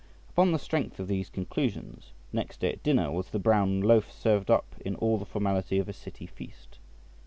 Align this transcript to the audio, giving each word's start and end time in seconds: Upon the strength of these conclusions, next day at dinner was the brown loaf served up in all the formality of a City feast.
Upon 0.31 0.51
the 0.51 0.57
strength 0.57 0.99
of 0.99 1.07
these 1.07 1.29
conclusions, 1.29 2.11
next 2.33 2.61
day 2.61 2.71
at 2.71 2.81
dinner 2.81 3.11
was 3.11 3.29
the 3.29 3.37
brown 3.37 3.81
loaf 3.81 4.11
served 4.11 4.49
up 4.49 4.73
in 4.83 4.95
all 4.95 5.19
the 5.19 5.25
formality 5.27 5.77
of 5.77 5.87
a 5.87 5.93
City 5.93 6.25
feast. 6.25 6.79